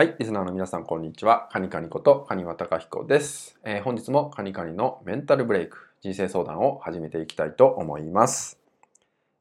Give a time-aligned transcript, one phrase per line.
[0.00, 1.50] はい、リスナーの皆さん、こんにちは。
[1.52, 8.58] カニカニことカニワタカヒコです、えー、本日もカニカニのメンタルブレイク、人生相談を始めていきたいと思います。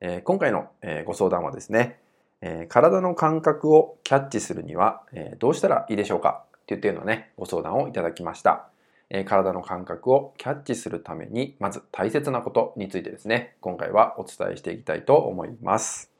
[0.01, 1.99] えー、今回の、えー、ご相談はですね、
[2.41, 6.43] え体の感覚をキャッチするには、えどうしたらいいでしょうか？
[6.63, 8.67] っていうようなね、ご相談をいただきました。
[9.09, 16.11] え体の感覚をキャッチするために、まず大切なことについてですね、今回はお伝えしていきたいと思います。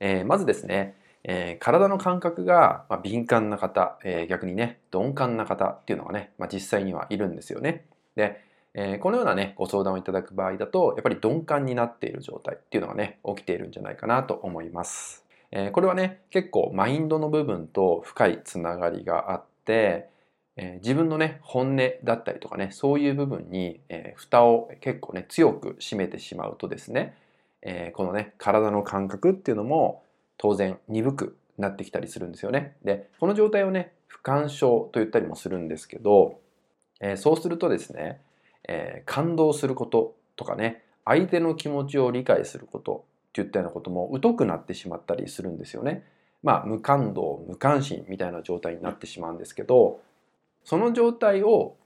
[0.00, 7.86] えまずですね、えー、体の感覚が、まあ、敏感な方、えー、逆にね、鈍感な方っていうのがね、まあ、実際にはいるんですよね。
[8.14, 8.40] で、
[8.74, 15.24] えー、このようなね、ご相談をいただく場合だと、やっぱり鈍感になっている状態っていうのがね、起きているんじゃないかなと思います。
[15.50, 20.08] えこれはね、結構マインドの部分と深いつながりがあって、
[20.56, 27.16] え自分のね、本音だったりとかね、そういう部分に、え蓋を結構ね、強く締めてしまうとですね、
[27.62, 30.02] えこのね、体の感覚っていうのも、
[30.38, 32.76] 当然鈍くなってきたりするんですよね。
[32.84, 36.40] でこの状態をね不感症と言ったりもするんですけど、
[37.00, 38.20] えー、そうするとですね、
[38.68, 46.04] えー、感動することとかね相手の気持ちを理解することっていったようなことも疎くなってしまったりするんですよね。
[46.42, 50.00] まあ無感動無関心みたいな状態になってしまうんですけど
[50.64, 51.76] その状態を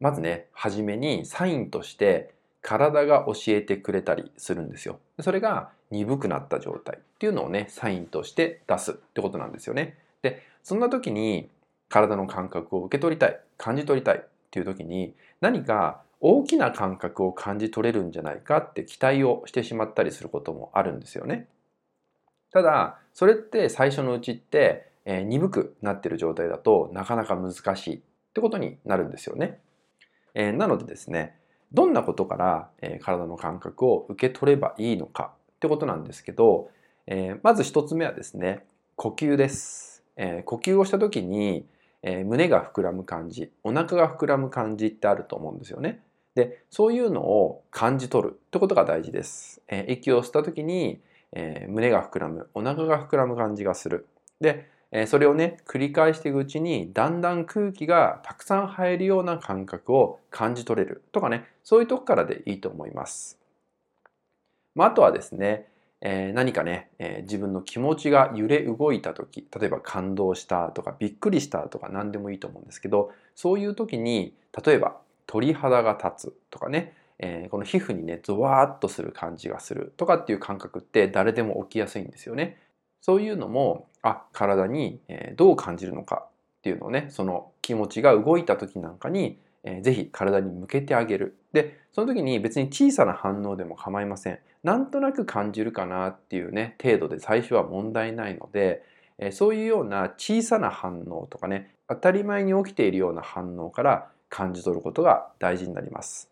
[0.00, 4.98] まずね初めにサインとして体が教えてくれたりするんですよ。
[5.20, 9.98] それが鈍くなった状態っていうのをね、サインとして出すってことなんですよね。
[10.22, 11.48] で、そんな時に
[11.88, 21.48] 体の感覚を受け取りたい、感じ取りたいっていう時に何か大きな感覚を感じ取れるんじゃないかって期待をしてしまったりすることもあるんですよね。
[22.50, 28.00] ただ、それって最初のうちって、えー、鈍くなってる状態だとなかなか難しいっ
[28.34, 29.60] てことになるんですよね。
[30.34, 31.36] えー、なのでですね、
[31.72, 36.70] どんなことから、えー、体の感覚を受け取ればいいのかってことなんですけど、
[37.06, 38.64] えー、まず一つ目はですね
[38.96, 41.66] 呼吸です、えー、呼吸をした時に、
[42.02, 46.00] え、胸が膨らむ感じお腹が膨らむ感じってあると思うんですよね。
[46.34, 51.00] でそういうのを感じ取るってことが大事です、え、息を吸った時に、
[51.32, 54.06] え、胸が膨らむお腹が膨らむ感じがする。
[54.40, 63.38] でえそれをね繰り返していくうちにだんだん空気がたくさん入るような感覚を感じ取れるとかねそういうとこからでいいと思います。
[64.74, 65.66] まあ、あとはですね、
[66.00, 74.34] えー、何かね、えー、自分の気持ちが揺れ動いた時例えば感動したとかびっくりしたとか何でもいいと思うんですけどそういう時に
[74.64, 82.56] 例えば鳥肌が立つとかね、えー、この皮膚にねゾワーッとする感じがするとかっていう感覚って誰でも起きやすいんですよね。
[83.00, 85.00] そういうのもあ体に
[85.36, 91.36] どう感じるのかっていうのをねその気持ちが動いた時なんかにえー、ぜひ体に向けてあげる。
[91.52, 94.38] で、その時に別に小さな反応でも構いません。
[94.62, 98.82] なんとなく感じるかなっていうね、程度で最初は問題ないので、
[99.18, 106.30] えー、そういうような小さな反応とかね、当たり前に起きているような反応から感じ取ることが大事になります。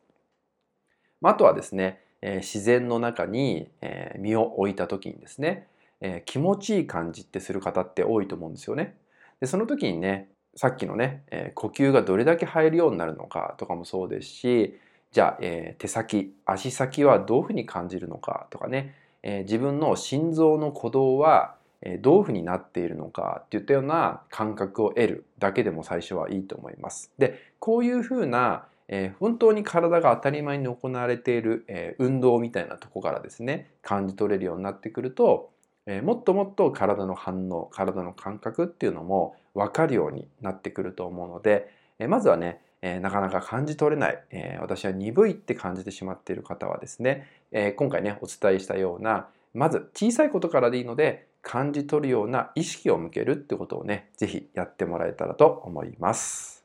[1.22, 5.66] あとはですね、えー、自然の中に、えー、身を置いた時にですね、
[6.00, 8.96] えー、気持ちいい感じってする方って多いと思うんですよね。
[9.40, 14.78] でその時にねさっきのね、えー、呼吸がどれだけ入るようになるのかとかもそうですし
[15.12, 21.56] じゃあ、えー、手先足先はどういうふうに感じるのかとかね、えー、自分の心臓の鼓動は
[22.00, 27.12] どういうふうになっているのかっていったような感覚を得るだけでも最初はいいと思います。
[27.18, 35.50] でこういうふうな、えー、本当に体が当たり前に行われている、えー、運動みたいなとこからですね感じ取れるようになってくると
[35.86, 56.64] え、もっともっと体の反応体の感覚っていうのも分かるようになってくると思うので、え、まずはね、え、なかなか感じ取れない、え私は鈍いって感じてしまっている方はですね、え今回ねお伝えしたようなまず小さいことからでいいので感じ取るような意識を向けるってことをね是非やってもらえたらと思います。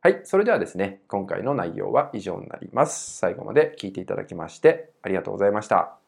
[0.00, 3.16] はい、それではですね今回の内容は以上になります。
[3.16, 6.03] 最後まで聞いていただきましてありがとうございました。